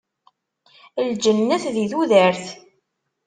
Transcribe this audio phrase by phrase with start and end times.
[1.07, 2.45] Lǧennet di tudert.